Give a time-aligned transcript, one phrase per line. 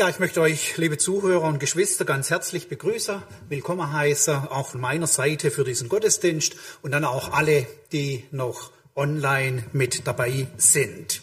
[0.00, 4.80] Ja, ich möchte euch, liebe Zuhörer und Geschwister, ganz herzlich begrüßen, willkommen heißen, auch von
[4.80, 11.20] meiner Seite für diesen Gottesdienst und dann auch alle, die noch online mit dabei sind.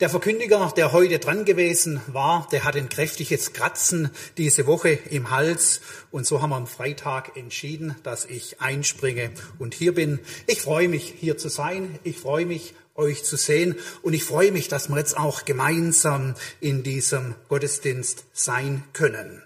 [0.00, 5.32] Der Verkündiger, der heute dran gewesen war, der hat ein kräftiges Kratzen diese Woche im
[5.32, 5.80] Hals.
[6.12, 10.20] Und so haben wir am Freitag entschieden, dass ich einspringe und hier bin.
[10.46, 11.98] Ich freue mich, hier zu sein.
[12.04, 13.74] Ich freue mich, euch zu sehen.
[14.00, 19.42] Und ich freue mich, dass wir jetzt auch gemeinsam in diesem Gottesdienst sein können.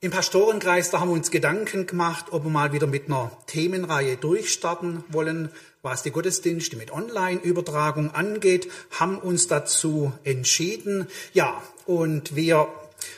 [0.00, 4.18] Im Pastorenkreis, da haben wir uns Gedanken gemacht, ob wir mal wieder mit einer Themenreihe
[4.18, 5.48] durchstarten wollen,
[5.82, 11.08] was die Gottesdienste mit Online-Übertragung angeht, haben uns dazu entschieden.
[11.32, 12.68] Ja, und wir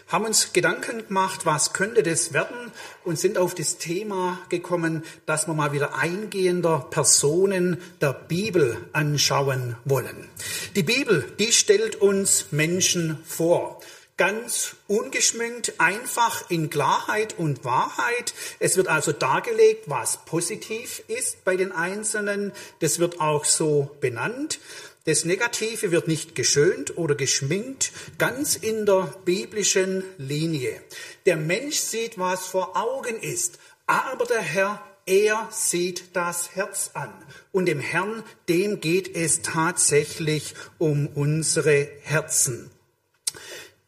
[0.08, 2.72] haben uns Gedanken gemacht, was könnte das werden
[3.04, 9.76] und sind auf das Thema gekommen, dass wir mal wieder eingehender Personen der Bibel anschauen
[9.84, 10.28] wollen.
[10.74, 13.80] Die Bibel, die stellt uns Menschen vor
[14.16, 18.34] ganz ungeschminkt, einfach in Klarheit und Wahrheit.
[18.58, 22.52] Es wird also dargelegt, was positiv ist bei den Einzelnen.
[22.80, 24.60] Das wird auch so benannt.
[25.06, 30.80] Das Negative wird nicht geschönt oder geschminkt, ganz in der biblischen Linie.
[31.26, 37.12] Der Mensch sieht, was vor Augen ist, aber der Herr er sieht das Herz an.
[37.52, 42.70] Und dem Herrn, dem geht es tatsächlich um unsere Herzen.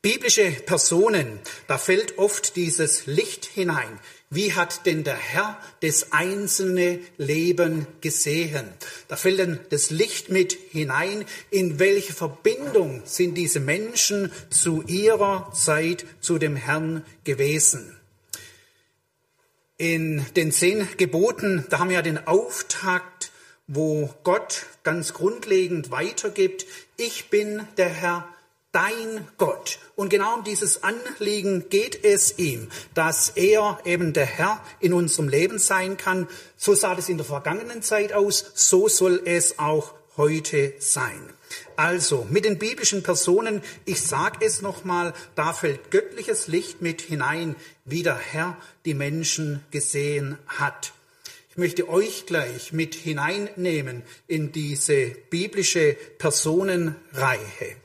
[0.07, 3.99] Biblische Personen, da fällt oft dieses Licht hinein.
[4.31, 8.69] Wie hat denn der Herr das einzelne Leben gesehen?
[9.09, 11.25] Da fällt dann das Licht mit hinein.
[11.51, 17.97] In welche Verbindung sind diese Menschen zu ihrer Zeit zu dem Herrn gewesen?
[19.77, 23.33] In den zehn Geboten, da haben wir ja den Auftakt,
[23.67, 26.65] wo Gott ganz grundlegend weitergibt,
[26.97, 28.29] ich bin der Herr,
[28.77, 29.79] dein Gott.
[29.95, 35.31] Und genau um dieses Anliegen geht es ihm, dass er eben der Herr in unserem
[35.31, 36.29] Leben sein kann.
[36.59, 41.33] So sah es in der vergangenen Zeit aus, so soll es auch heute sein.
[41.77, 47.57] Also mit den biblischen Personen, ich sage es nochmal, da fällt göttliches Licht mit hinein,
[47.87, 50.93] wie der Herr die Menschen gesehen hat.
[51.49, 57.77] Ich möchte euch gleich mit hineinnehmen in diese biblische Personenreihe.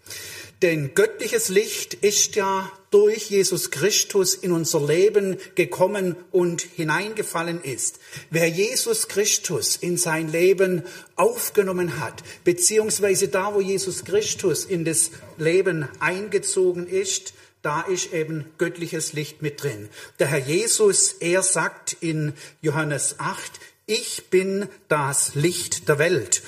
[0.62, 8.00] Denn göttliches Licht ist ja durch Jesus Christus in unser Leben gekommen und hineingefallen ist.
[8.30, 10.84] Wer Jesus Christus in sein Leben
[11.16, 17.34] aufgenommen hat, beziehungsweise da, wo Jesus Christus in das Leben eingezogen ist,
[17.64, 19.90] da ist eben göttliches Licht mit drin.
[20.20, 23.52] Der Herr Jesus, er sagt in Johannes 8,
[23.86, 26.44] ich bin das Licht der Welt.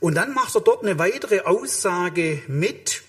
[0.00, 3.02] Und dann macht er dort eine weitere Aussage mit,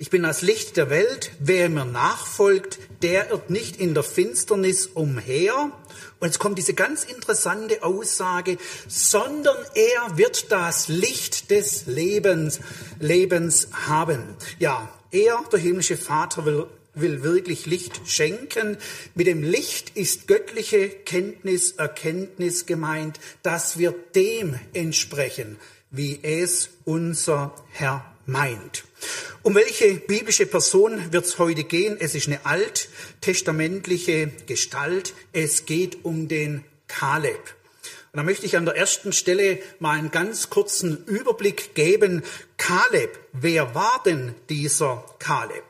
[0.00, 1.30] ich bin das Licht der Welt.
[1.40, 5.72] Wer mir nachfolgt, der irrt nicht in der Finsternis umher.
[6.18, 8.56] Und jetzt kommt diese ganz interessante Aussage,
[8.88, 12.60] sondern er wird das Licht des Lebens,
[12.98, 14.22] Lebens haben.
[14.58, 18.78] Ja, er, der himmlische Vater, will will wirklich Licht schenken.
[19.14, 25.58] Mit dem Licht ist göttliche Kenntnis, Erkenntnis gemeint, dass wir dem entsprechen,
[25.90, 28.84] wie es unser Herr meint.
[29.42, 31.96] Um welche biblische Person wird es heute gehen?
[31.98, 35.14] Es ist eine alttestamentliche Gestalt.
[35.32, 37.54] Es geht um den Kaleb.
[38.12, 42.22] Und da möchte ich an der ersten Stelle mal einen ganz kurzen Überblick geben.
[42.56, 45.62] Kaleb, wer war denn dieser Kaleb?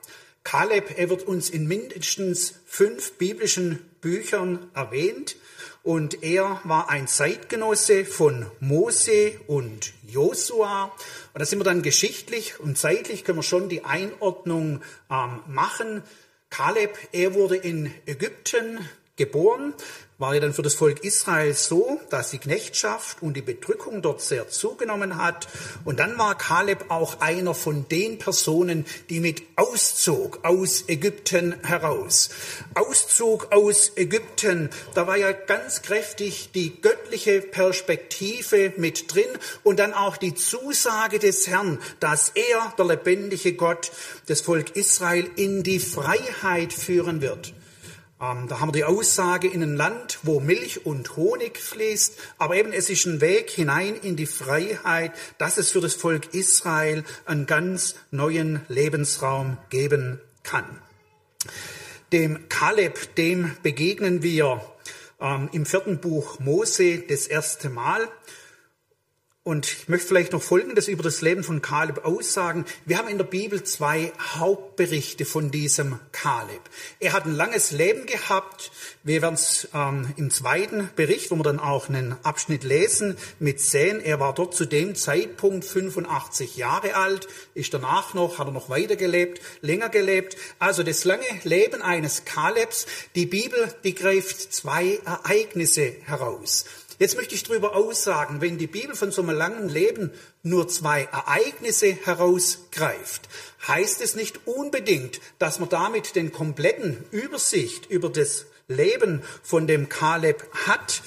[0.43, 5.37] Kaleb, er wird uns in mindestens fünf biblischen Büchern erwähnt
[5.83, 10.85] und er war ein Zeitgenosse von Mose und Josua.
[11.33, 16.03] Und da sind wir dann geschichtlich und zeitlich können wir schon die Einordnung ähm, machen.
[16.51, 18.79] Kaleb, er wurde in Ägypten
[19.17, 19.75] geboren,
[20.20, 24.20] war ja dann für das Volk Israel so, dass die Knechtschaft und die Bedrückung dort
[24.20, 25.48] sehr zugenommen hat.
[25.86, 32.28] Und dann war Kaleb auch einer von den Personen, die mit auszog aus Ägypten heraus.
[32.75, 39.31] Auszug aus Ägypten, da war ja ganz kräftig die göttliche Perspektive mit drin
[39.62, 43.90] und dann auch die Zusage des Herrn, dass er, der lebendige Gott,
[44.26, 47.55] das Volk Israel in die Freiheit führen wird.
[48.20, 52.56] Ähm, da haben wir die Aussage in ein Land, wo Milch und Honig fließt, aber
[52.56, 57.05] eben es ist ein Weg hinein in die Freiheit, dass es für das Volk Israel
[57.25, 60.82] einen ganz neuen Lebensraum geben kann.
[62.12, 64.61] Dem Kaleb, dem begegnen wir
[65.20, 68.08] ähm, im vierten Buch Mose das erste Mal.
[69.42, 72.66] Und ich möchte vielleicht noch Folgendes über das Leben von Kaleb aussagen.
[72.84, 76.60] Wir haben in der Bibel zwei Hauptberichte von diesem Kaleb.
[76.98, 78.70] Er hat ein langes Leben gehabt.
[79.02, 83.62] Wir werden es ähm, im zweiten Bericht, wo wir dann auch einen Abschnitt lesen, mit
[83.62, 84.02] sehen.
[84.02, 88.69] Er war dort zu dem Zeitpunkt 85 Jahre alt, ist danach noch, hat er noch
[88.69, 90.37] weiter gelebt, länger gelebt.
[90.58, 92.84] Also das lange Leben eines Kalebs.
[93.14, 96.66] Die Bibel, die greift zwei Ereignisse heraus.
[97.00, 100.11] Jetzt möchte ich darüber aussagen, wenn die Bibel von so einem langen Leben
[100.43, 103.26] nur zwei Ereignisse herausgreift,
[103.67, 109.88] heißt es nicht unbedingt, dass man damit den kompletten Übersicht über das Leben von dem
[109.88, 111.00] Kaleb hat.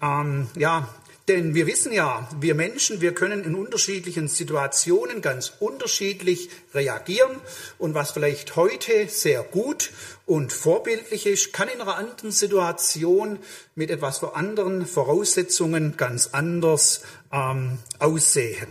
[0.00, 0.88] Ähm, ja,
[1.28, 7.40] denn wir wissen ja, wir Menschen, wir können in unterschiedlichen Situationen ganz unterschiedlich reagieren.
[7.78, 9.90] Und was vielleicht heute sehr gut
[10.26, 13.38] und vorbildlich ist, kann in einer anderen Situation
[13.74, 18.68] mit etwas für anderen Voraussetzungen ganz anders ähm, aussehen.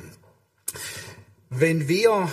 [1.50, 2.30] Wenn wir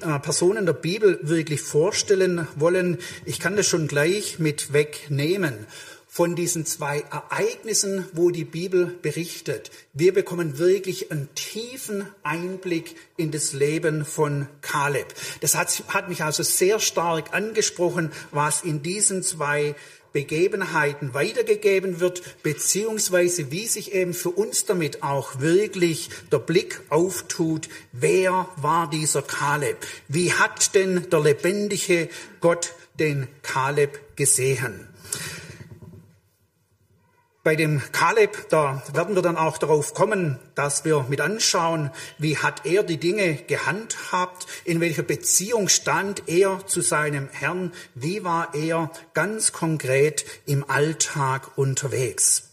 [0.00, 5.66] äh, Personen der Bibel wirklich vorstellen wollen, ich kann das schon gleich mit wegnehmen
[6.14, 9.70] von diesen zwei Ereignissen, wo die Bibel berichtet.
[9.94, 15.06] Wir bekommen wirklich einen tiefen Einblick in das Leben von Kaleb.
[15.40, 19.74] Das hat, hat mich also sehr stark angesprochen, was in diesen zwei
[20.12, 27.70] Begebenheiten weitergegeben wird, beziehungsweise wie sich eben für uns damit auch wirklich der Blick auftut,
[27.92, 29.78] wer war dieser Kaleb?
[30.08, 32.10] Wie hat denn der lebendige
[32.42, 34.91] Gott den Kaleb gesehen?
[37.44, 42.38] Bei dem Kaleb, da werden wir dann auch darauf kommen, dass wir mit anschauen, wie
[42.38, 48.54] hat er die Dinge gehandhabt, in welcher Beziehung stand er zu seinem Herrn, wie war
[48.54, 52.50] er ganz konkret im Alltag unterwegs.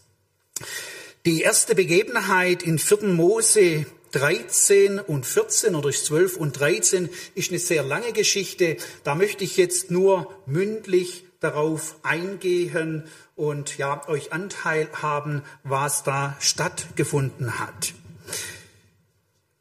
[1.24, 3.04] Die erste Begebenheit in 4.
[3.04, 8.76] Mose 13 und 14 oder 12 und 13 ist eine sehr lange Geschichte.
[9.04, 13.04] Da möchte ich jetzt nur mündlich darauf eingehen
[13.40, 17.94] und ja, euch Anteil haben, was da stattgefunden hat.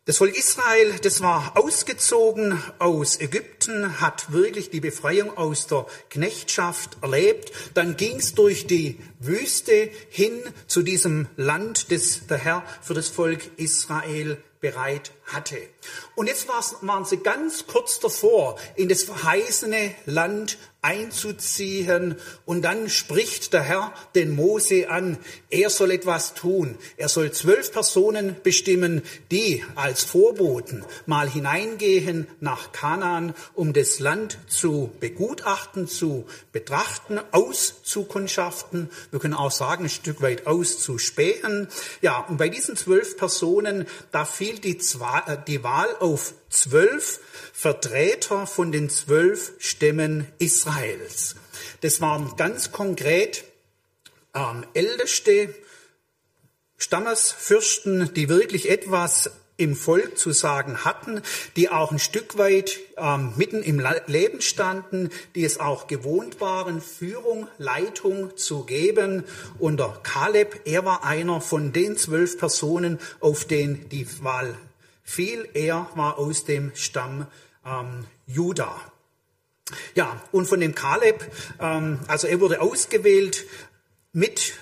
[0.04, 6.98] Das Volk Israel, das war ausgezogen aus Ägypten, hat wirklich die Befreiung aus der Knechtschaft
[7.02, 7.52] erlebt.
[7.74, 13.08] Dann ging es durch die Wüste hin zu diesem Land, das der Herr für das
[13.08, 15.58] Volk Israel bereit hatte.
[16.16, 22.16] Und jetzt waren sie ganz kurz davor, in das verheißene Land einzuziehen.
[22.46, 25.18] Und dann spricht der Herr den Mose an,
[25.50, 26.78] er soll etwas tun.
[26.96, 34.38] Er soll zwölf Personen bestimmen, die als Vorboten mal hineingehen nach Kanaan, um das Land
[34.48, 38.90] zu begutachten, zu betrachten, auszukundschaften.
[39.12, 41.68] Wir können auch sagen, ein Stück weit auszuspähen.
[42.02, 47.20] Ja, und bei diesen zwölf Personen, da fiel die, äh, die Wahl auf zwölf
[47.54, 51.36] Vertreter von den zwölf Stämmen Israels.
[51.82, 53.44] Das waren ganz konkret
[54.34, 55.54] ähm, älteste
[56.78, 59.30] Stammesfürsten, die wirklich etwas
[59.60, 61.22] im Volk zu sagen hatten,
[61.58, 66.82] die auch ein Stück weit ähm, mitten im Leben standen, die es auch gewohnt waren,
[66.82, 69.26] Führung, Leitung zu geben.
[69.60, 74.56] Und der Kaleb, er war einer von den zwölf Personen, auf den die Wahl
[75.10, 75.50] fiel.
[75.54, 77.26] Er war aus dem Stamm
[77.66, 78.80] ähm, Juda.
[79.96, 83.46] Ja, und von dem Kaleb, ähm, also er wurde ausgewählt,
[84.14, 84.54] mit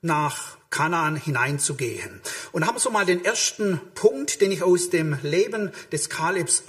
[0.00, 2.20] nach Kanaan hineinzugehen.
[2.52, 6.64] Und haben so mal den ersten Punkt, den ich aus dem Leben des Kalebs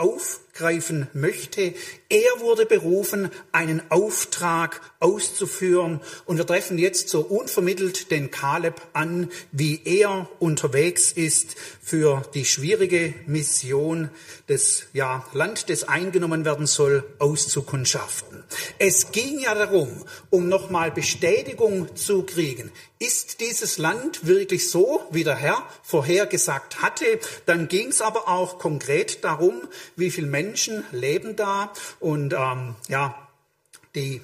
[0.56, 1.74] aufgreifen möchte.
[2.08, 6.00] Er wurde berufen, einen Auftrag auszuführen.
[6.26, 12.46] Und wir treffen jetzt so unvermittelt den Kaleb an, wie er unterwegs ist für die
[12.46, 14.10] schwierige Mission
[14.48, 18.44] des ja, Land, das eingenommen werden soll, auszukundschaften.
[18.80, 19.90] Es ging ja darum,
[20.30, 22.72] um nochmal Bestätigung zu kriegen.
[22.98, 27.06] Ist dieses Land wirklich so, wie der Herr vorhergesagt hatte?
[27.46, 30.45] Dann ging es aber auch konkret darum, wie viele Menschen
[30.92, 33.28] leben da und ähm, ja,
[33.96, 34.22] die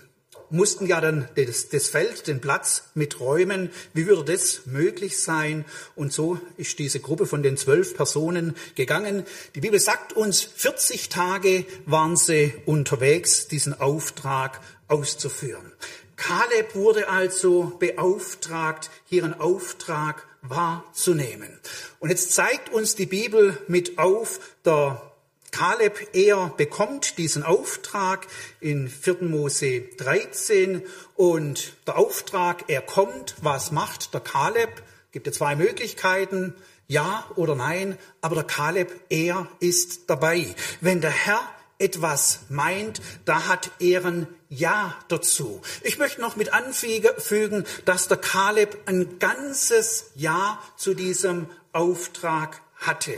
[0.52, 3.70] mussten ja dann das, das, Feld, den Platz miträumen.
[3.94, 5.66] Wie würde das möglich sein?
[5.96, 9.24] Und so ist diese Gruppe von den zwölf Personen gegangen.
[9.56, 15.72] Die Bibel sagt uns, 40 Tage waren sie unterwegs, diesen Auftrag auszuführen.
[16.18, 21.60] Kaleb wurde also beauftragt, einen Auftrag wahrzunehmen.
[22.00, 25.11] Und jetzt zeigt uns die Bibel mit auf, der
[25.52, 28.26] Kaleb, er bekommt diesen Auftrag
[28.62, 29.18] in 4.
[29.22, 30.82] Mose 13
[31.16, 34.82] und der Auftrag, er kommt, was macht der Kaleb?
[35.12, 36.56] Gibt ja zwei Möglichkeiten.
[36.88, 40.56] ja oder nein, aber der Kaleb, er ist dabei.
[40.80, 41.42] Wenn der Herr
[41.82, 45.62] etwas meint, da hat er ein Ja dazu.
[45.84, 53.14] Ich möchte noch mit anfügen, dass der Kaleb ein ganzes Ja zu diesem Auftrag hatte.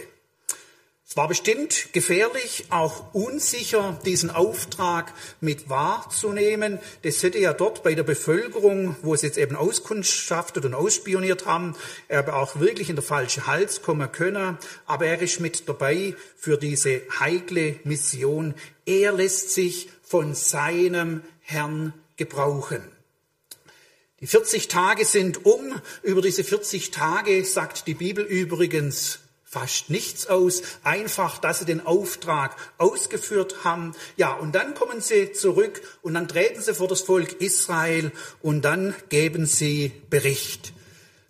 [1.14, 6.80] Es war bestimmt gefährlich, auch unsicher, diesen Auftrag mit wahrzunehmen.
[7.04, 11.76] Das hätte ja dort bei der Bevölkerung, wo es jetzt eben auskundschaftet und ausspioniert haben,
[12.08, 14.58] er auch wirklich in der falsche Hals kommen können.
[14.88, 18.56] Aber er ist mit dabei für diese heikle Mission.
[18.88, 22.82] Er lässt sich von seinem Herrn gebrauchen.
[24.20, 25.80] Die 40 Tage sind um.
[26.02, 29.20] Über diese 40 Tage sagt die Bibel übrigens
[29.54, 33.94] fast nichts aus, einfach, dass sie den Auftrag ausgeführt haben.
[34.18, 38.64] Ja, und dann kommen sie zurück und dann treten sie vor das Volk Israel und
[38.64, 40.74] dann geben sie Bericht.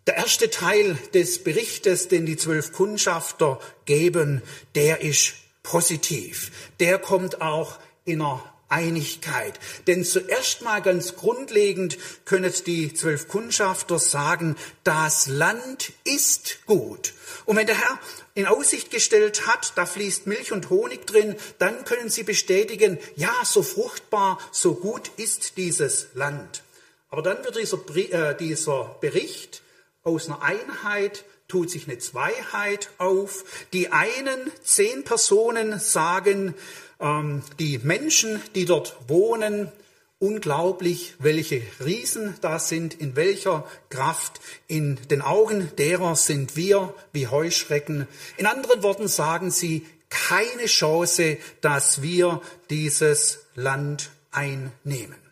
[0.07, 4.41] Der erste Teil des Berichtes, den die zwölf Kundschafter geben,
[4.75, 6.51] der ist positiv.
[6.79, 9.59] Der kommt auch in einer Einigkeit.
[9.87, 17.13] Denn zuerst mal ganz grundlegend können die zwölf Kundschafter sagen, das Land ist gut.
[17.45, 17.99] Und wenn der Herr
[18.33, 23.33] in Aussicht gestellt hat, da fließt Milch und Honig drin, dann können Sie bestätigen, ja,
[23.43, 26.63] so fruchtbar, so gut ist dieses Land.
[27.09, 29.61] Aber dann wird dieser, äh, dieser Bericht
[30.03, 33.45] aus einer Einheit tut sich eine Zweiheit auf.
[33.73, 36.55] Die einen zehn Personen sagen,
[37.59, 39.71] die Menschen, die dort wohnen,
[40.23, 44.39] Unglaublich, welche Riesen da sind, in welcher Kraft.
[44.67, 48.07] In den Augen derer sind wir wie Heuschrecken.
[48.37, 55.22] In anderen Worten sagen sie, keine Chance, dass wir dieses Land einnehmen.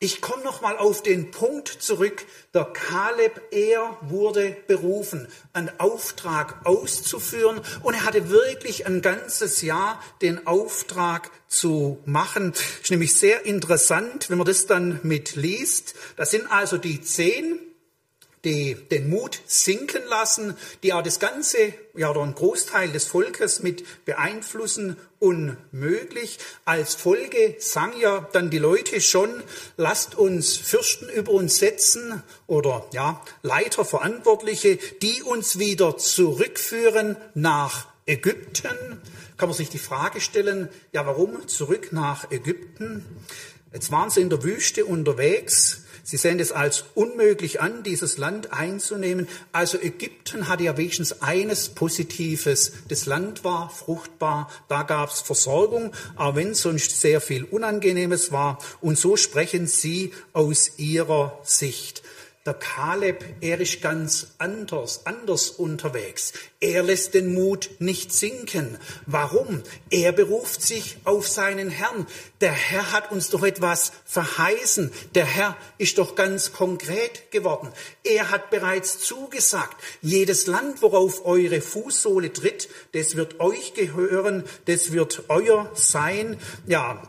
[0.00, 2.24] Ich komme noch mal auf den Punkt zurück.
[2.54, 10.00] Der Kaleb, er wurde berufen, einen Auftrag auszuführen und er hatte wirklich ein ganzes Jahr
[10.22, 12.52] den Auftrag zu machen.
[12.80, 15.96] Ist nämlich sehr interessant, wenn man das dann mitliest.
[16.16, 17.58] Das sind also die zehn
[18.44, 23.62] die den Mut sinken lassen, die auch das ganze, ja, oder einen Großteil des Volkes
[23.62, 26.38] mit beeinflussen, unmöglich.
[26.64, 29.42] Als Folge sagen ja dann die Leute schon,
[29.76, 37.88] lasst uns Fürsten über uns setzen oder, ja, Leiter, Verantwortliche, die uns wieder zurückführen nach
[38.06, 39.00] Ägypten.
[39.36, 43.04] Kann man sich die Frage stellen, ja, warum zurück nach Ägypten?
[43.72, 45.82] Jetzt waren sie in der Wüste unterwegs.
[46.08, 49.28] Sie sehen es als unmöglich an, dieses Land einzunehmen.
[49.52, 52.72] Also Ägypten hatte ja wenigstens eines Positives.
[52.88, 58.58] Das Land war fruchtbar, da gab es Versorgung, auch wenn sonst sehr viel Unangenehmes war.
[58.80, 62.02] Und so sprechen sie aus ihrer Sicht.
[62.48, 66.32] Der Kaleb, er ist ganz anders, anders unterwegs.
[66.60, 68.78] Er lässt den Mut nicht sinken.
[69.04, 69.62] Warum?
[69.90, 72.06] Er beruft sich auf seinen Herrn.
[72.40, 74.90] Der Herr hat uns doch etwas verheißen.
[75.14, 77.68] Der Herr ist doch ganz konkret geworden.
[78.02, 84.92] Er hat bereits zugesagt, jedes Land, worauf eure Fußsohle tritt, das wird euch gehören, das
[84.92, 86.38] wird euer sein.
[86.66, 87.02] Ja,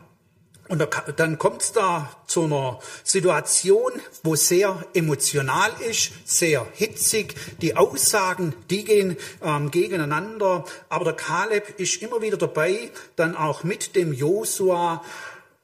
[0.69, 7.33] und dann kommt es da zu einer Situation, wo sehr emotional ist, sehr hitzig.
[7.59, 10.65] Die Aussagen, die gehen ähm, gegeneinander.
[10.87, 15.03] Aber der Kaleb ist immer wieder dabei, dann auch mit dem Josua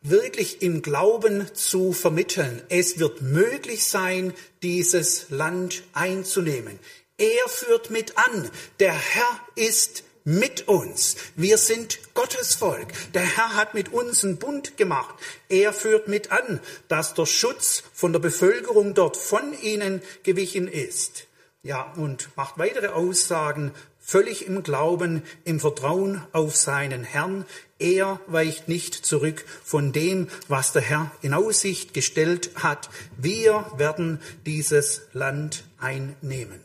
[0.01, 2.63] wirklich im Glauben zu vermitteln.
[2.69, 4.33] Es wird möglich sein,
[4.63, 6.79] dieses Land einzunehmen.
[7.17, 8.49] Er führt mit an.
[8.79, 11.15] Der Herr ist mit uns.
[11.35, 12.87] Wir sind Gottes Volk.
[13.13, 15.15] Der Herr hat mit uns einen Bund gemacht.
[15.47, 21.27] Er führt mit an, dass der Schutz von der Bevölkerung dort von ihnen gewichen ist.
[21.61, 27.45] Ja, und macht weitere Aussagen, völlig im Glauben, im Vertrauen auf seinen Herrn.
[27.77, 32.89] Er weicht nicht zurück von dem, was der Herr in Aussicht gestellt hat.
[33.17, 36.64] Wir werden dieses Land einnehmen.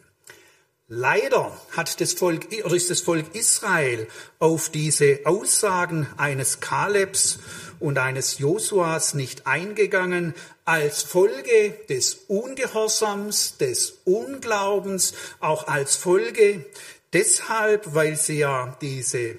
[0.93, 4.09] Leider hat das Volk, oder ist das Volk Israel
[4.41, 7.39] auf diese Aussagen eines Kalebs
[7.79, 16.65] und eines Josuas nicht eingegangen, als Folge des Ungehorsams, des Unglaubens, auch als Folge
[17.13, 19.39] deshalb, weil sie ja diese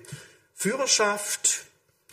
[0.55, 1.65] Führerschaft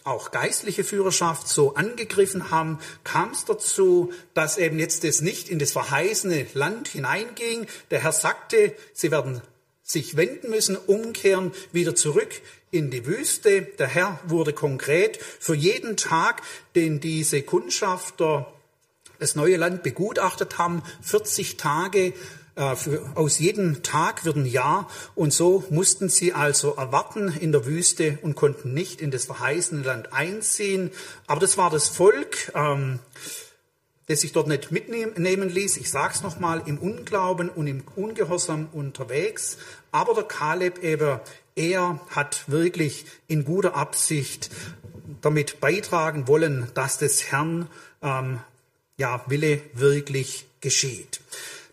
[0.09, 5.59] auch geistliche Führerschaft so angegriffen haben, kam es dazu, dass eben jetzt das nicht in
[5.59, 7.67] das verheißene Land hineinging.
[7.91, 9.41] Der Herr sagte, sie werden
[9.83, 13.63] sich wenden müssen, umkehren, wieder zurück in die Wüste.
[13.63, 16.43] Der Herr wurde konkret für jeden Tag,
[16.75, 18.53] den diese Kundschafter
[19.19, 22.13] das neue Land begutachtet haben, 40 Tage
[22.59, 27.53] äh, für, aus jedem Tag wird ein Jahr und so mussten sie also erwarten in
[27.53, 30.91] der Wüste und konnten nicht in das verheißene Land einziehen.
[31.29, 32.99] Aber das war das Volk, ähm,
[34.07, 35.77] das sich dort nicht mitnehmen ließ.
[35.77, 39.59] Ich sage es nochmal, im Unglauben und im Ungehorsam unterwegs.
[39.93, 41.21] Aber der Kaleb eben,
[41.55, 44.51] er hat wirklich in guter Absicht
[45.21, 47.69] damit beitragen wollen, dass des Herrn
[48.03, 48.41] ähm,
[48.97, 51.21] ja, Wille wirklich geschieht.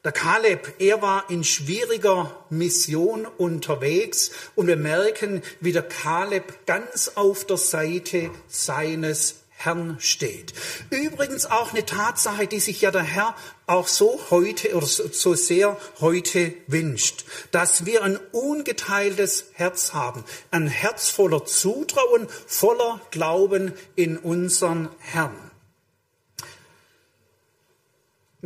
[0.05, 7.13] Der Kaleb, er war in schwieriger Mission unterwegs und wir merken, wie der Kaleb ganz
[7.15, 10.53] auf der Seite seines Herrn steht.
[10.91, 13.35] Übrigens auch eine Tatsache, die sich ja der Herr
[13.65, 20.67] auch so heute oder so sehr heute wünscht, dass wir ein ungeteiltes Herz haben, ein
[20.67, 25.44] Herz voller Zutrauen, voller Glauben in unseren Herrn.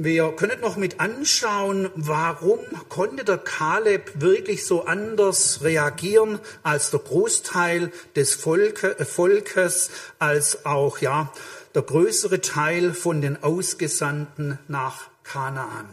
[0.02, 7.02] Wir können noch mit anschauen, warum konnte der Kaleb wirklich so anders reagieren als der
[7.02, 11.34] Großteil des äh, Volkes, als auch ja
[11.76, 15.90] der größere Teil von den Ausgesandten nach Kanaan.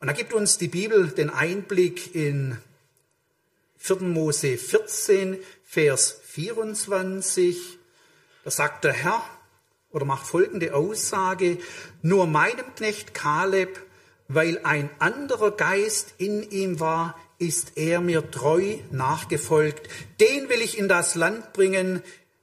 [0.00, 2.58] Und da gibt uns die Bibel den Einblick in
[3.78, 4.00] 4.
[4.00, 7.78] Mose 14, Vers 24.
[8.44, 9.22] Da sagt der Herr,
[9.90, 11.58] oder macht folgende Aussage,
[12.02, 13.80] nur meinem Knecht Kaleb,
[14.28, 19.88] weil ein anderer Geist in ihm war, ist er mir treu nachgefolgt.
[20.20, 22.02] Den will ich in das Land bringen,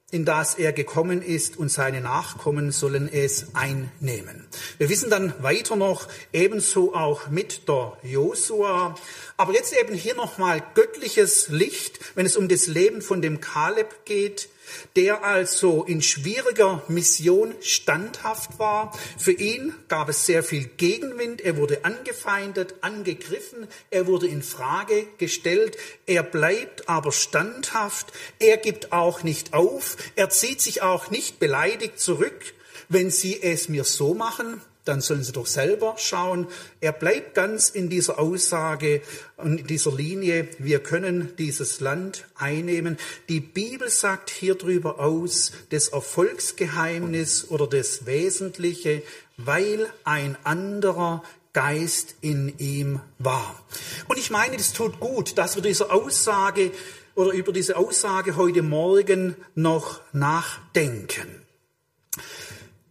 [0.09, 4.47] in das er gekommen ist, und seine Nachkommen sollen es einnehmen.
[4.77, 8.95] Wir wissen dann weiter noch, ebenso auch mit der Josua.
[9.37, 14.05] Aber jetzt eben hier nochmal göttliches Licht, wenn es um das Leben von dem Kaleb
[14.05, 14.49] geht
[14.95, 18.97] der also in schwieriger Mission standhaft war.
[19.17, 21.41] Für ihn gab es sehr viel Gegenwind.
[21.41, 23.67] Er wurde angefeindet, angegriffen.
[23.91, 25.77] Er wurde in Frage gestellt.
[26.05, 28.13] Er bleibt aber standhaft.
[28.39, 29.97] Er gibt auch nicht auf.
[30.15, 32.53] Er zieht sich auch nicht beleidigt zurück.
[32.89, 36.47] Wenn Sie es mir so machen, dann sollen sie doch selber schauen.
[36.79, 39.01] Er bleibt ganz in dieser Aussage
[39.37, 42.97] und in dieser Linie, wir können dieses Land einnehmen.
[43.27, 49.03] Die Bibel sagt hier drüber aus, das Erfolgsgeheimnis oder das Wesentliche,
[49.37, 53.63] weil ein anderer Geist in ihm war.
[54.07, 56.71] Und ich meine, es tut gut, dass wir diese Aussage
[57.15, 61.41] oder über diese Aussage heute Morgen noch nachdenken.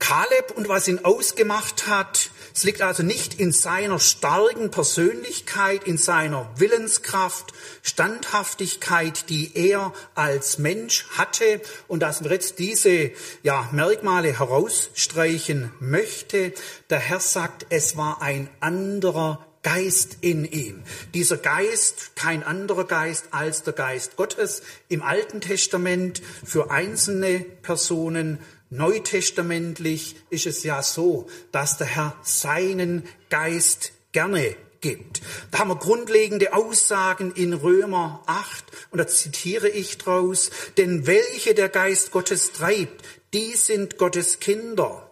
[0.04, 5.96] Kaleb und was ihn ausgemacht hat, es liegt also nicht in seiner starken Persönlichkeit, in
[5.96, 13.12] seiner Willenskraft, Standhaftigkeit, die er als Mensch hatte und dass wir jetzt diese
[13.42, 16.52] ja, Merkmale herausstreichen möchte.
[16.90, 20.82] Der Herr sagt, es war ein anderer Geist in ihm.
[21.14, 28.38] Dieser Geist, kein anderer Geist als der Geist Gottes im Alten Testament für einzelne Personen
[28.70, 35.22] Neutestamentlich ist es ja so, dass der Herr seinen Geist gerne gibt.
[35.50, 41.54] Da haben wir grundlegende Aussagen in Römer 8 und da zitiere ich draus, denn welche
[41.54, 45.10] der Geist Gottes treibt, die sind Gottes Kinder.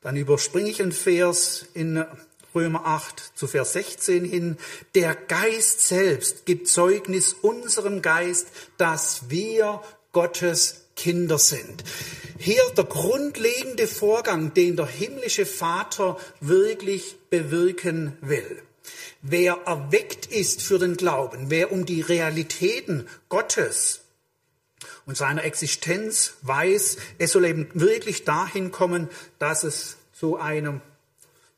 [0.00, 2.04] Dann überspringe ich einen Vers in
[2.54, 4.56] Römer 8 zu Vers 16 hin.
[4.94, 11.84] Der Geist selbst gibt Zeugnis unserem Geist, dass wir Gottes Kinder sind.
[12.38, 18.62] Hier der grundlegende Vorgang, den der himmlische Vater wirklich bewirken will.
[19.22, 24.02] Wer erweckt ist für den Glauben, wer um die Realitäten Gottes
[25.06, 30.82] und seiner Existenz weiß, es soll eben wirklich dahin kommen, dass es zu einem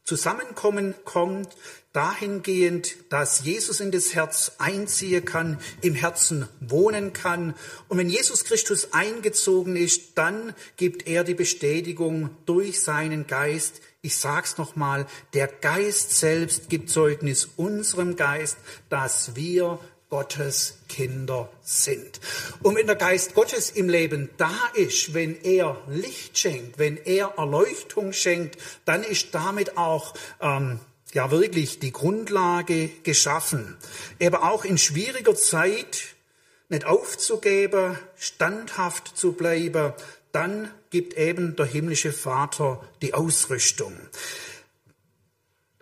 [0.05, 1.57] Zusammenkommen kommt,
[1.97, 7.55] dahingehend, dass Jesus in das Herz einziehen kann, im Herzen wohnen kann.
[7.89, 13.81] Und wenn Jesus Christus eingezogen ist, dann gibt er die Bestätigung durch seinen Geist.
[14.03, 18.59] Ich sag's nochmal, der Geist selbst gibt Zeugnis unserem Geist,
[18.91, 19.79] dass wir
[20.11, 22.21] Gottes Kinder sind.
[22.63, 27.35] Und wenn der Geist Gottes im Leben da ist, wenn er Licht schenkt, wenn er
[27.39, 30.79] Erleuchtung schenkt, dann ist damit auch ähm,
[31.13, 33.77] ja wirklich die Grundlage geschaffen.
[34.19, 36.17] Eben auch in schwieriger Zeit
[36.69, 39.93] nicht aufzugeben, standhaft zu bleiben,
[40.33, 43.93] dann gibt eben der himmlische Vater die Ausrüstung.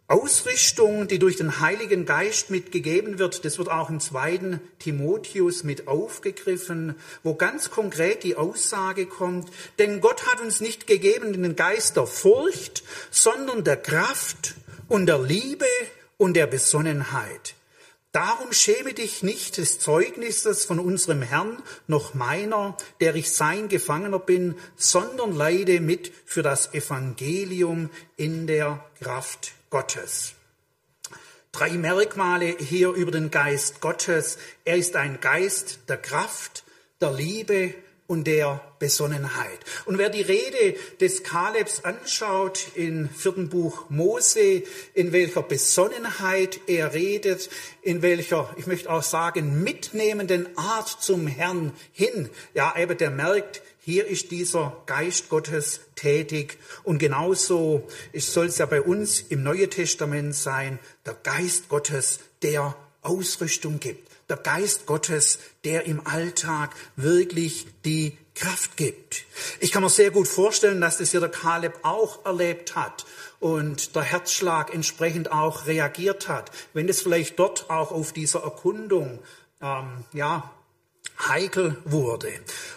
[0.07, 5.89] Ausrichtung, die durch den Heiligen Geist mitgegeben wird, das wird auch im zweiten Timotheus mit
[5.89, 11.97] aufgegriffen, wo ganz konkret die Aussage kommt, denn Gott hat uns nicht gegeben den Geist
[11.97, 14.55] der Furcht, sondern der Kraft
[14.89, 15.67] und der Liebe
[16.17, 17.55] und der Besonnenheit.
[18.13, 24.21] Darum schäme dich nicht des Zeugnisses von unserem Herrn, noch meiner, der ich sein Gefangener
[24.21, 30.35] bin, sondern leide mit für das Evangelium in der Kraft Gottes.
[31.51, 34.39] Drei Merkmale hier über den Geist Gottes.
[34.65, 36.63] Er ist ein Geist der Kraft,
[37.01, 37.75] der Liebe
[38.07, 39.59] und der Besonnenheit.
[39.87, 44.63] Und wer die Rede des Kalebs anschaut im vierten Buch Mose,
[44.93, 47.49] in welcher Besonnenheit er redet,
[47.81, 53.63] in welcher, ich möchte auch sagen, mitnehmenden Art zum Herrn hin, ja, eben der merkt,
[53.81, 59.71] hier ist dieser Geist Gottes tätig und genauso soll es ja bei uns im Neuen
[59.71, 67.67] Testament sein, der Geist Gottes, der Ausrüstung gibt der Geist Gottes, der im Alltag wirklich
[67.85, 69.25] die Kraft gibt.
[69.61, 73.07] Ich kann mir sehr gut vorstellen, dass das hier der Kaleb auch erlebt hat
[73.39, 79.21] und der Herzschlag entsprechend auch reagiert hat, wenn es vielleicht dort auch auf dieser Erkundung
[79.61, 80.51] ähm, ja
[81.19, 82.29] heikel wurde.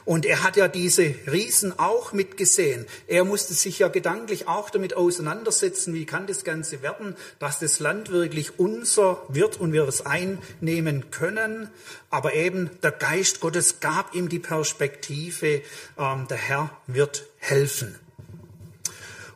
[0.05, 2.85] Und er hat ja diese Riesen auch mitgesehen.
[3.07, 7.79] Er musste sich ja gedanklich auch damit auseinandersetzen, wie kann das Ganze werden, dass das
[7.79, 11.69] Land wirklich unser wird und wir es einnehmen können.
[12.09, 15.61] Aber eben der Geist Gottes gab ihm die Perspektive,
[15.97, 17.95] ähm, der Herr wird helfen.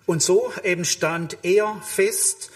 [0.05, 2.51] Und so eben stand er fest.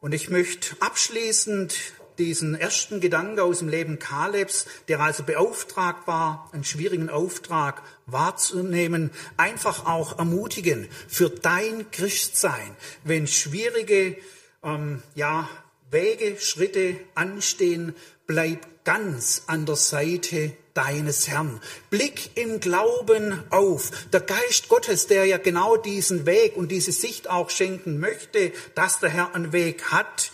[0.00, 1.74] Und ich möchte abschließend
[2.18, 9.10] diesen ersten Gedanken aus dem Leben Kalebs, der also beauftragt war, einen schwierigen Auftrag wahrzunehmen,
[9.36, 14.16] einfach auch ermutigen für dein Christsein, wenn schwierige
[14.62, 15.48] ähm, ja,
[15.90, 17.94] Wege, Schritte anstehen,
[18.26, 21.60] bleib ganz an der Seite deines Herrn.
[21.90, 23.90] Blick im Glauben auf.
[24.12, 29.00] Der Geist Gottes, der ja genau diesen Weg und diese Sicht auch schenken möchte, dass
[29.00, 30.30] der Herr einen Weg hat,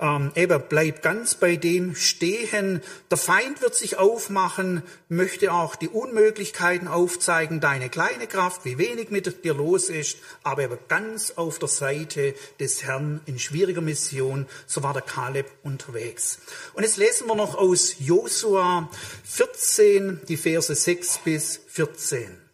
[0.00, 2.82] ähm, eben bleib ganz bei dem stehen.
[3.10, 9.10] Der Feind wird sich aufmachen, möchte auch die Unmöglichkeiten aufzeigen, deine kleine Kraft, wie wenig
[9.10, 14.46] mit dir los ist, aber eben ganz auf der Seite des Herrn in schwieriger Mission.
[14.66, 16.38] So war der Kaleb unterwegs.
[16.74, 18.90] Und jetzt lesen wir noch aus Josua
[19.24, 22.46] 14, die Verse 6 bis 14.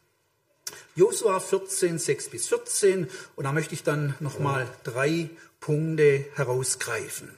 [0.95, 3.09] Josua 14, 6 bis 14.
[3.35, 5.31] Und da möchte ich dann nochmal drei
[5.63, 7.31] Punkte herausgreifen.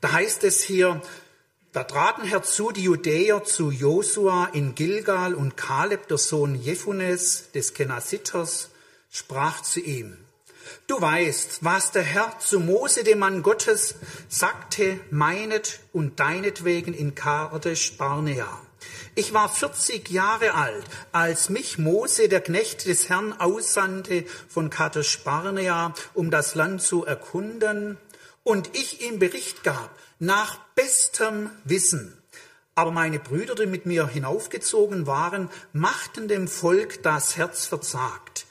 [0.00, 1.02] Da heißt es hier,
[1.72, 7.74] da traten herzu die Judäer zu Josua in Gilgal und Kaleb, der Sohn Jephunes des
[7.74, 8.70] Kenasitters,
[9.10, 10.16] sprach zu ihm,
[10.86, 13.96] Du weißt, was der Herr zu Mose, dem Mann Gottes,
[14.28, 18.65] sagte, meinet und deinetwegen in Kadesh Barnea.
[19.18, 25.20] Ich war 40 Jahre alt, als mich Mose, der Knecht des Herrn, aussandte von Kadesh
[25.24, 27.96] Barnea, um das Land zu erkunden,
[28.44, 32.12] und ich ihm Bericht gab, nach bestem Wissen.
[32.74, 38.44] Aber meine Brüder, die mit mir hinaufgezogen waren, machten dem Volk das Herz verzagt.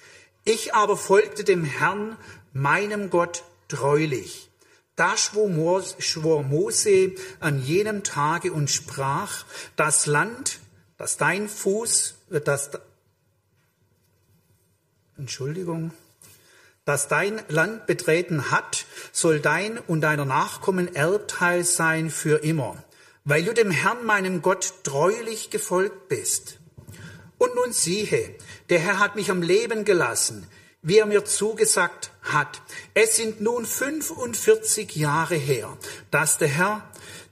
[0.45, 2.17] Ich aber folgte dem Herrn,
[2.54, 4.49] meinem Gott, treulich.
[4.96, 10.60] Da schwor Mose an jenem Tage und sprach, das Land,
[10.98, 12.72] das dein Fuß, das,
[15.18, 15.92] Entschuldigung,
[16.86, 22.82] das dein Land betreten hat, soll dein und deiner Nachkommen Erbteil sein für immer,
[23.26, 26.60] weil du dem Herrn, meinem Gott, treulich gefolgt bist.
[27.38, 28.36] Und nun siehe,
[28.70, 30.48] der Herr hat mich am Leben gelassen,
[30.86, 32.62] wie er mir zugesagt hat.
[32.93, 35.76] Es sind nun 45 Jahre her,
[36.12, 36.89] dass der Herr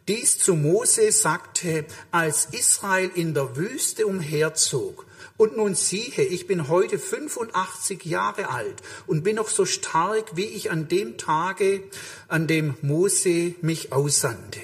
[0.08, 5.06] dies zu Mose sagte, als Israel in der Wüste umherzog.
[5.38, 10.46] Und nun siehe, ich bin heute 85 Jahre alt und bin noch so stark, wie
[10.46, 11.84] ich an dem Tage,
[12.28, 14.62] an dem Mose mich aussandte.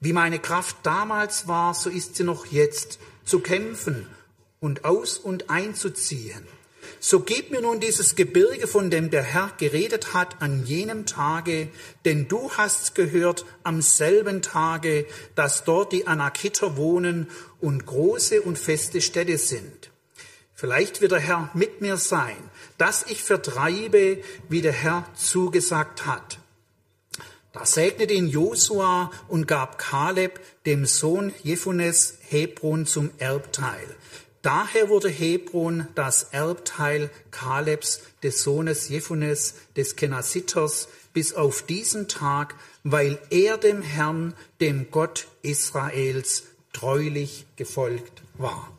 [0.00, 4.06] Wie meine Kraft damals war, so ist sie noch jetzt, zu kämpfen
[4.60, 6.46] und aus und einzuziehen
[7.04, 11.68] so gib mir nun dieses Gebirge, von dem der Herr geredet hat an jenem Tage,
[12.04, 17.28] denn du hast gehört am selben Tage, dass dort die Anakiter wohnen
[17.60, 19.90] und große und feste Städte sind.
[20.54, 22.36] Vielleicht wird der Herr mit mir sein,
[22.78, 26.38] dass ich vertreibe, wie der Herr zugesagt hat.
[27.52, 33.96] Da segnete ihn Josua und gab Kaleb, dem Sohn Jephunes, Hebron zum Erbteil.
[34.42, 42.56] Daher wurde Hebron das Erbteil Kalebs, des Sohnes Jephunes, des Kenasitters, bis auf diesen Tag,
[42.82, 48.72] weil er dem Herrn, dem Gott Israels, treulich gefolgt war.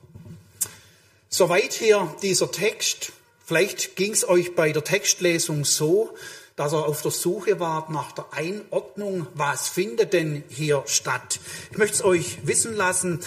[1.30, 3.14] Soweit hier dieser Text.
[3.46, 6.16] Vielleicht ging es euch bei der Textlesung so,
[6.56, 11.40] dass er auf der Suche war nach der Einordnung, was findet denn hier statt.
[11.72, 13.22] Ich möchte es euch wissen lassen,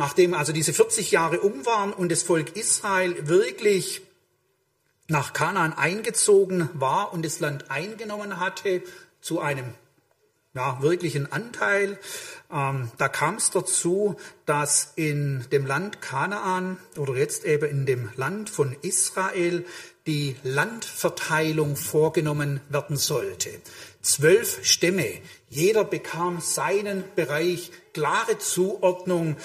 [0.00, 4.00] nachdem also diese 40 Jahre um waren und das Volk Israel wirklich
[5.08, 8.82] nach Kanaan eingezogen war und das Land eingenommen hatte,
[9.20, 9.74] zu einem
[10.54, 11.98] ja, wirklichen Anteil.
[12.50, 18.08] Ähm, da kam es dazu, dass in dem Land Kanaan oder jetzt eben in dem
[18.16, 19.66] Land von Israel
[20.06, 23.50] die Landverteilung vorgenommen werden sollte.
[24.00, 25.12] Zwölf Stämme,
[25.50, 29.36] jeder bekam seinen Bereich, klare Zuordnung.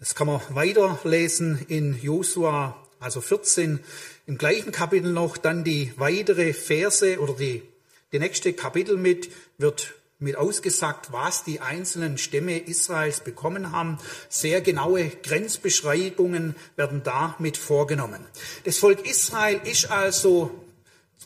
[0.00, 3.80] Das kann man weiterlesen in Josua, also 14,
[4.26, 7.62] im gleichen Kapitel noch, dann die weitere Verse oder die,
[8.10, 13.98] die nächste Kapitel mit wird mit ausgesagt, was die einzelnen Stämme Israels bekommen haben.
[14.28, 18.24] Sehr genaue Grenzbeschreibungen werden damit vorgenommen.
[18.64, 20.50] Das Volk Israel ist also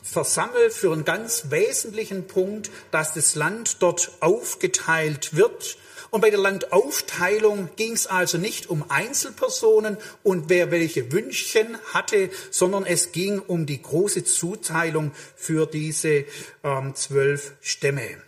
[0.01, 5.77] versammelt für einen ganz wesentlichen Punkt, dass das Land dort aufgeteilt wird.
[6.09, 12.29] Und bei der Landaufteilung ging es also nicht um Einzelpersonen und wer welche Wünschchen hatte,
[12.51, 16.25] sondern es ging um die große Zuteilung für diese
[16.63, 18.21] ähm, zwölf Stämme.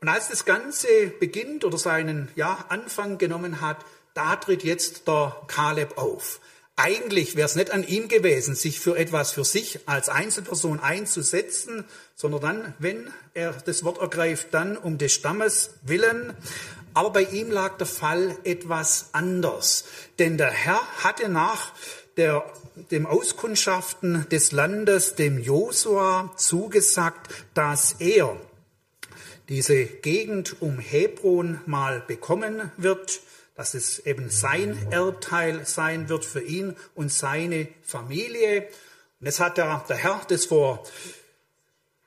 [0.00, 3.78] Und als das Ganze beginnt oder seinen ja, Anfang genommen hat,
[4.14, 6.40] da tritt jetzt der Kaleb auf.
[6.78, 11.86] Eigentlich wäre es nicht an ihm gewesen, sich für etwas für sich als Einzelperson einzusetzen,
[12.14, 16.34] sondern dann, wenn er das Wort ergreift, dann um des Stammes willen.
[16.96, 19.84] Aber bei ihm lag der Fall etwas anders.
[20.18, 21.72] Denn der Herr hatte nach
[22.16, 22.50] der,
[22.90, 28.40] dem Auskundschaften des Landes dem Josua zugesagt, dass er
[29.50, 33.20] diese Gegend um Hebron mal bekommen wird,
[33.56, 38.62] dass es eben sein Erbteil sein wird für ihn und seine Familie.
[39.20, 40.82] Und das hat der, der Herr das vor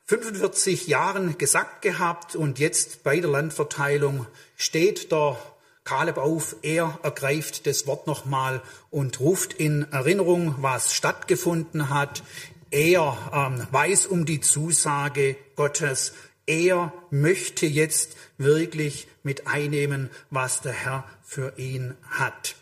[0.08, 4.25] 45 Jahren gesagt gehabt und jetzt bei der Landverteilung
[4.60, 5.39] steht der
[5.84, 12.22] Kaleb auf, er ergreift das Wort nochmal und ruft in Erinnerung, was stattgefunden hat.
[12.69, 16.13] Er ähm, weiß um die Zusage Gottes
[16.50, 22.56] er möchte jetzt wirklich mit einnehmen, was der Herr für ihn hat.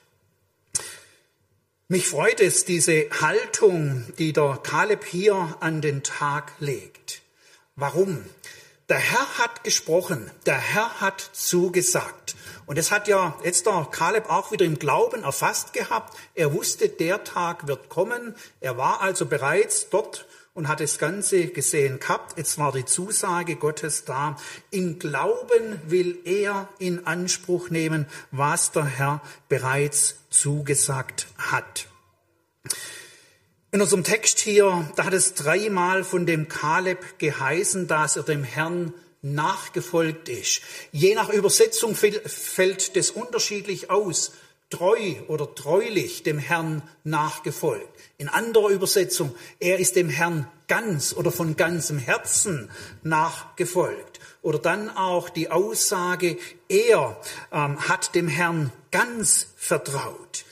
[1.87, 7.21] Mich freut es, diese Haltung, die der Kaleb hier an den Tag legt.
[7.77, 8.25] Warum?
[8.89, 12.37] Der Herr hat gesprochen, der Herr hat zugesagt.
[12.65, 16.17] Und es hat ja jetzt der Kaleb auch wieder im Glauben erfasst gehabt.
[16.35, 18.33] Er wusste, der Tag wird kommen.
[18.61, 22.37] Er war also bereits dort und hat das Ganze gesehen gehabt.
[22.37, 24.37] Jetzt war die Zusage Gottes da.
[24.71, 31.87] Im Glauben will er in Anspruch nehmen, was der Herr bereits zugesagt hat.
[33.69, 38.45] In unserem Text hier, da hat es dreimal von dem Kaleb geheißen, dass er dem
[38.45, 40.61] Herrn nachgefolgt ist.
[40.93, 44.31] Je nach Übersetzung fällt das unterschiedlich aus
[44.69, 47.89] treu oder treulich dem Herrn nachgefolgt.
[48.17, 52.71] In anderer Übersetzung, er ist dem Herrn ganz oder von ganzem Herzen
[53.03, 54.21] nachgefolgt.
[54.41, 56.37] Oder dann auch die Aussage,
[56.69, 57.19] er
[57.51, 60.45] ähm, hat dem Herrn ganz vertraut.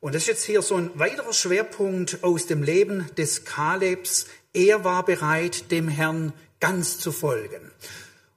[0.00, 4.26] Und das ist jetzt hier so ein weiterer Schwerpunkt aus dem Leben des Kalebs.
[4.54, 7.70] Er war bereit, dem Herrn ganz zu folgen.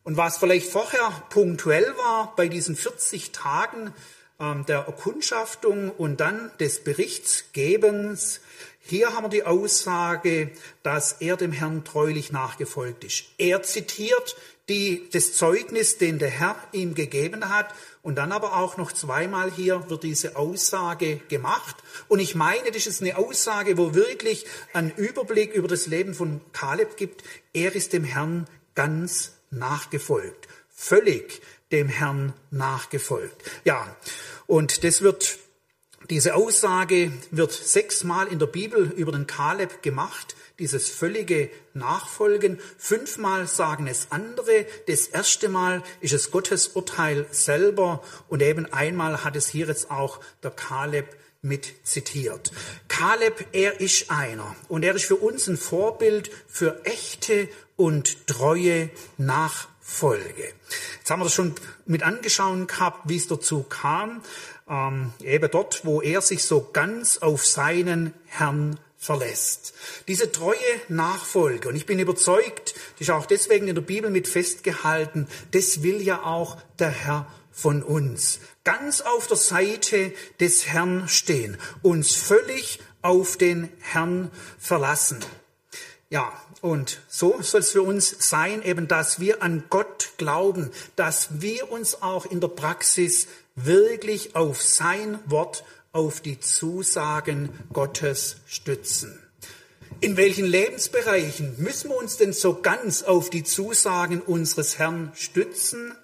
[0.04, 3.94] Und was vielleicht vorher punktuell war bei diesen 40 Tagen,
[4.42, 8.42] ähm, der Erkundschaftung und dann des Berichtsgebens.
[8.80, 10.52] Hier haben wir die Aussage,
[10.84, 13.24] dass er dem Herrn treulich nachgefolgt ist.
[13.38, 14.36] Er zitiert
[14.68, 17.74] die, das Zeugnis, den der Herr ihm gegeben hat.
[18.04, 21.78] Und dann aber auch noch zweimal hier wird diese Aussage gemacht.
[22.10, 26.42] Und ich meine, das ist eine Aussage, wo wirklich ein Überblick über das Leben von
[26.52, 27.24] Kaleb gibt.
[27.54, 30.50] Er ist dem Herrn ganz nachgefolgt.
[30.76, 33.42] Völlig dem Herrn nachgefolgt.
[33.64, 33.96] Ja,
[34.48, 35.40] und das wird,
[36.10, 42.60] diese Aussage wird sechsmal in der Bibel über den Kaleb gemacht, dieses völlige Nachfolgen.
[42.78, 44.66] Fünfmal sagen es andere.
[44.88, 49.92] Das erste Mal ist es Gottes Urteil selber und eben einmal hat es hier jetzt
[49.92, 51.08] auch der Kaleb
[51.42, 52.52] mit zitiert.
[52.88, 58.90] Kaleb, er ist einer und er ist für uns ein Vorbild für echte und treue
[59.18, 59.74] Nachfolger.
[59.86, 60.54] Folge.
[60.98, 61.54] Jetzt haben wir das schon
[61.86, 64.22] mit angeschaut gehabt, wie es dazu kam.
[64.70, 69.74] Ähm, eben dort, wo er sich so ganz auf seinen Herrn verlässt.
[70.08, 74.28] Diese treue Nachfolge, und ich bin überzeugt, die ist auch deswegen in der Bibel mit
[74.28, 78.40] festgehalten, das will ja auch der Herr von uns.
[78.64, 85.20] Ganz auf der Seite des Herrn stehen, uns völlig auf den Herrn verlassen.
[86.10, 86.32] Ja,
[86.64, 91.70] Und so soll es für uns sein, eben, dass wir an Gott glauben, dass wir
[91.70, 99.20] uns auch in der Praxis wirklich auf sein Wort, auf die Zusagen Gottes stützen.
[100.02, 105.96] In welchen Lebensbereichen müssen wir uns denn so ganz auf die Zusagen unseres Herrn stützen?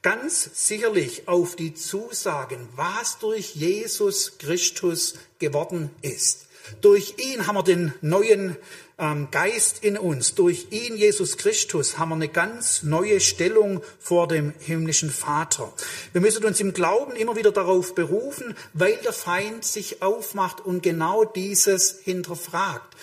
[0.00, 6.46] Ganz sicherlich auf die Zusagen, was durch Jesus Christus geworden ist.
[6.80, 8.56] Durch ihn haben wir den neuen
[8.98, 10.34] Geist in uns.
[10.34, 15.70] Durch ihn, Jesus Christus, haben wir eine ganz neue Stellung vor dem himmlischen Vater.
[16.12, 20.82] Wir müssen uns im Glauben immer wieder darauf berufen, weil der Feind sich aufmacht und
[20.82, 22.96] genau dieses hinterfragt.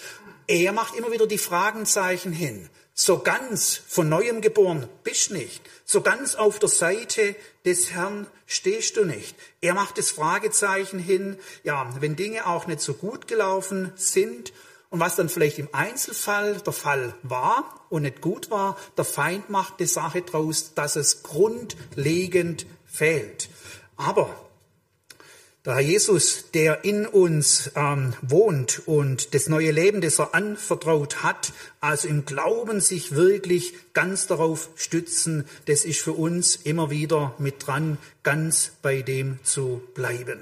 [0.47, 2.69] Er macht immer wieder die Fragenzeichen hin.
[2.95, 5.62] So ganz von neuem geboren bist nicht.
[5.86, 9.36] So ganz auf der Seite des Herrn stehst du nicht.
[9.62, 14.53] Er macht das Fragezeichen hin, ja, wenn Dinge auch nicht so gut gelaufen sind
[14.93, 19.49] und was dann vielleicht im Einzelfall der Fall war und nicht gut war, der Feind
[19.49, 23.49] macht die Sache draus, dass es grundlegend fehlt.
[23.97, 24.29] Aber
[25.65, 31.23] der Herr Jesus, der in uns ähm, wohnt und das neue Leben, das er anvertraut
[31.23, 37.34] hat, also im Glauben sich wirklich ganz darauf stützen, das ist für uns immer wieder
[37.39, 40.39] mit dran, ganz bei dem zu bleiben.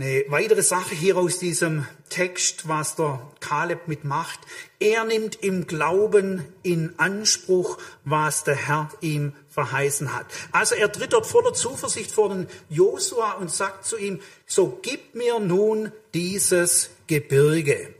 [0.00, 4.40] Eine weitere Sache hier aus diesem Text, was der Kaleb mitmacht,
[4.78, 10.24] er nimmt im Glauben in Anspruch, was der Herr ihm verheißen hat.
[10.52, 15.14] Also er tritt dort voller Zuversicht vor den Josua und sagt zu ihm, so gib
[15.14, 17.94] mir nun dieses Gebirge.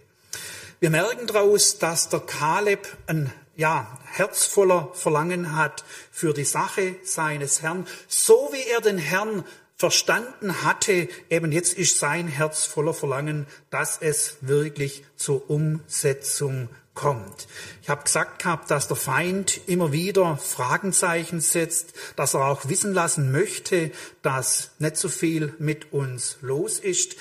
[0.81, 6.97] Wir merken daraus, dass der Kaleb ein ja, Herz voller Verlangen hat für die Sache
[7.05, 9.45] seines Herrn, so wie er den Herrn
[9.81, 17.49] verstanden hatte, eben jetzt ist sein Herz voller Verlangen, dass es wirklich zur Umsetzung kommt.
[17.81, 22.93] Ich habe gesagt gehabt, dass der Feind immer wieder Fragenzeichen setzt, dass er auch wissen
[22.93, 23.91] lassen möchte,
[24.21, 27.17] dass nicht so viel mit uns los ist.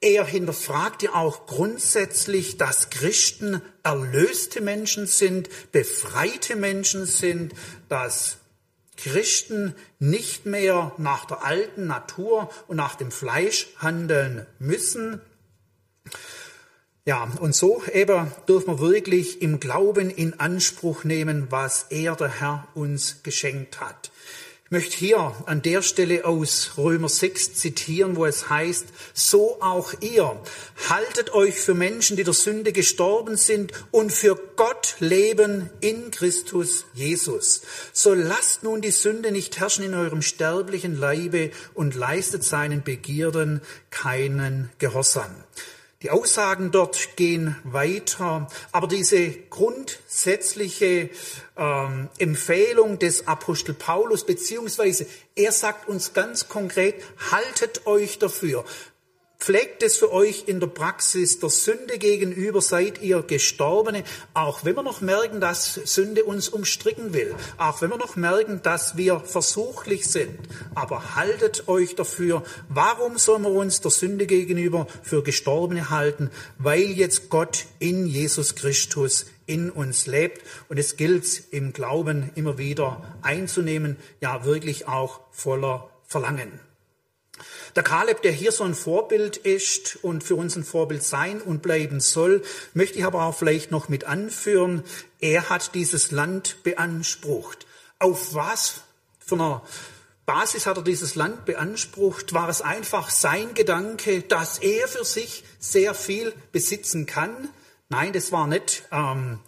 [0.00, 7.54] Er hinterfragt ja auch grundsätzlich, dass Christen erlöste Menschen sind, befreite Menschen sind,
[7.88, 8.39] dass
[9.02, 15.20] Christen nicht mehr nach der alten Natur und nach dem Fleisch handeln müssen.
[17.06, 22.28] Ja, und so eben dürfen wir wirklich im Glauben in Anspruch nehmen, was er, der
[22.28, 24.10] Herr, uns geschenkt hat.
[24.72, 29.94] Ich möchte hier an der Stelle aus Römer 6 zitieren, wo es heißt, so auch
[30.00, 30.40] ihr,
[30.88, 36.84] haltet euch für Menschen, die der Sünde gestorben sind und für Gott leben in Christus
[36.94, 37.62] Jesus.
[37.92, 43.62] So lasst nun die Sünde nicht herrschen in eurem sterblichen Leibe und leistet seinen Begierden
[43.90, 45.34] keinen Gehorsam.
[46.02, 51.10] Die Aussagen dort gehen weiter, aber diese grundsätzliche
[51.58, 56.94] ähm, Empfehlung des Apostel Paulus, beziehungsweise er sagt uns ganz konkret,
[57.30, 58.64] haltet euch dafür.
[59.40, 64.76] Pflegt es für euch in der Praxis der Sünde gegenüber, seid ihr Gestorbene, auch wenn
[64.76, 69.20] wir noch merken, dass Sünde uns umstricken will, auch wenn wir noch merken, dass wir
[69.20, 70.38] versuchlich sind.
[70.74, 72.42] Aber haltet euch dafür.
[72.68, 76.30] Warum sollen wir uns der Sünde gegenüber für Gestorbene halten?
[76.58, 80.42] Weil jetzt Gott in Jesus Christus in uns lebt.
[80.68, 86.60] Und es gilt im Glauben immer wieder einzunehmen, ja wirklich auch voller Verlangen.
[87.76, 91.62] Der Kaleb, der hier so ein Vorbild ist und für uns ein Vorbild sein und
[91.62, 92.42] bleiben soll,
[92.74, 94.84] möchte ich aber auch vielleicht noch mit anführen.
[95.20, 97.66] Er hat dieses Land beansprucht.
[97.98, 98.80] Auf was
[99.18, 99.62] für einer
[100.26, 102.32] Basis hat er dieses Land beansprucht?
[102.32, 107.48] War es einfach sein Gedanke, dass er für sich sehr viel besitzen kann?
[107.88, 109.40] Nein, das war nicht ähm,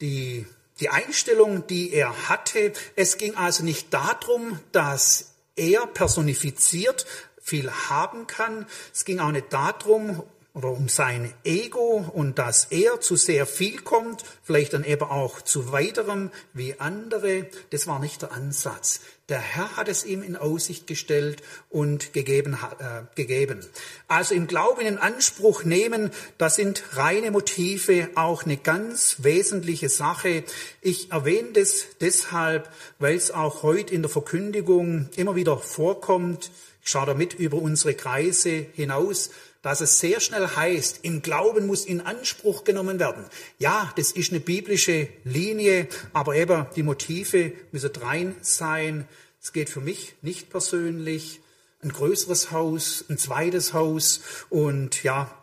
[0.00, 0.46] die,
[0.78, 2.72] die Einstellung, die er hatte.
[2.94, 7.06] Es ging also nicht darum, dass er personifiziert
[7.44, 8.66] viel haben kann.
[8.92, 13.80] Es ging auch nicht darum, oder um sein Ego und dass er zu sehr viel
[13.80, 17.48] kommt, vielleicht dann eben auch zu weiterem wie andere.
[17.70, 19.00] Das war nicht der Ansatz.
[19.28, 22.56] Der Herr hat es ihm in Aussicht gestellt und gegeben.
[22.78, 23.66] Äh, gegeben.
[24.06, 30.44] Also im Glauben in Anspruch nehmen, das sind reine Motive auch eine ganz wesentliche Sache.
[30.80, 36.52] Ich erwähne das deshalb, weil es auch heute in der Verkündigung immer wieder vorkommt.
[36.84, 39.30] Ich schaue damit über unsere Kreise hinaus,
[39.62, 43.24] dass es sehr schnell heißt, im Glauben muss in Anspruch genommen werden.
[43.58, 49.08] Ja, das ist eine biblische Linie, aber eben die Motive müssen rein sein.
[49.40, 51.40] Es geht für mich nicht persönlich
[51.82, 54.20] ein größeres Haus, ein zweites Haus
[54.50, 55.34] und ja,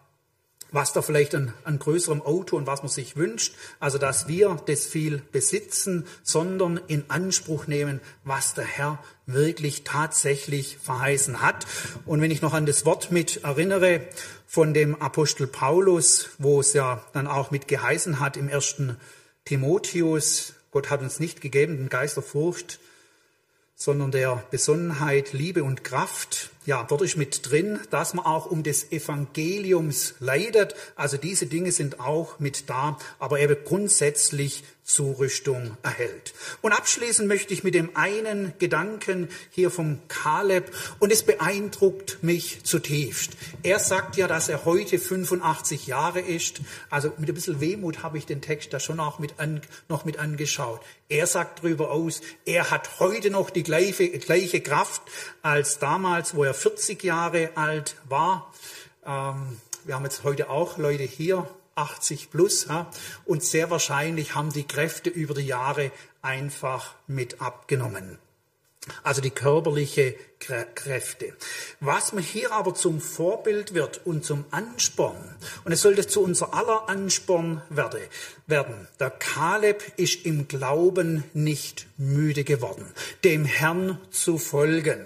[0.72, 3.55] was da vielleicht an, an größerem Auto und was man sich wünscht.
[3.80, 10.78] Also, dass wir das viel besitzen, sondern in Anspruch nehmen, was der Herr wirklich tatsächlich
[10.78, 11.65] verheißen hat.
[12.05, 14.01] Und wenn ich noch an das Wort mit erinnere
[14.47, 18.97] von dem Apostel Paulus, wo es ja dann auch mit geheißen hat im ersten
[19.45, 22.80] Timotheus, Gott hat uns nicht gegeben den Geist der Furcht,
[23.82, 26.51] sondern der Besonnenheit, Liebe und Kraft.
[26.67, 30.75] Ja, dort ist mit drin, dass man auch um des Evangeliums leidet.
[30.95, 36.33] Also diese Dinge sind auch mit da, aber eben grundsätzlich Zurüstung erhält.
[36.61, 40.69] Und abschließen möchte ich mit dem einen Gedanken hier vom Kaleb
[40.99, 43.31] und es beeindruckt mich zutiefst.
[43.63, 46.59] Er sagt ja, dass er heute 85 Jahre ist.
[46.89, 50.03] Also mit ein bisschen Wehmut habe ich den Text da schon auch mit an, noch
[50.03, 50.81] mit angeschaut.
[51.07, 55.03] Er sagt darüber aus, er hat heute noch die gleiche, gleiche Kraft
[55.41, 58.53] als damals, wo er 40 Jahre alt war.
[59.05, 62.65] Ähm, wir haben jetzt heute auch Leute hier, 80 plus.
[62.65, 62.89] Ja,
[63.26, 65.91] und sehr wahrscheinlich haben die Kräfte über die Jahre
[66.22, 68.19] einfach mit abgenommen.
[69.03, 71.33] Also die körperliche Kräfte.
[71.79, 76.53] Was mir hier aber zum Vorbild wird und zum Ansporn, und es sollte zu unser
[76.53, 78.01] aller Ansporn werde,
[78.47, 82.85] werden, der Kaleb ist im Glauben nicht müde geworden,
[83.23, 85.05] dem Herrn zu folgen.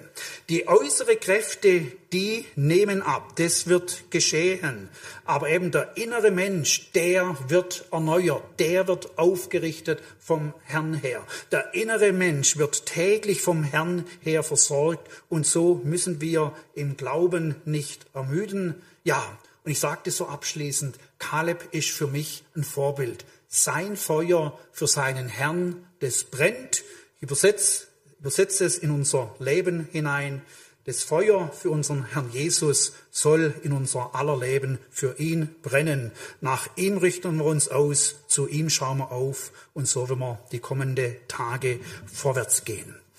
[0.49, 4.89] Die äußere Kräfte, die nehmen ab, das wird geschehen.
[5.25, 11.25] Aber eben der innere Mensch, der wird erneuert, der wird aufgerichtet vom Herrn her.
[11.51, 17.55] Der innere Mensch wird täglich vom Herrn her versorgt und so müssen wir im Glauben
[17.65, 18.75] nicht ermüden.
[19.03, 23.25] Ja, und ich sagte so abschließend, Kaleb ist für mich ein Vorbild.
[23.47, 26.83] Sein Feuer für seinen Herrn, das brennt.
[27.17, 27.87] Ich übersetze,
[28.19, 30.41] übersetze es in unser Leben hinein.
[30.85, 36.11] Das Feuer für unseren Herrn Jesus soll in unser aller Leben für ihn brennen.
[36.41, 40.39] Nach ihm richten wir uns aus, zu ihm schauen wir auf und so werden wir
[40.51, 42.93] die kommenden Tage vorwärts gehen.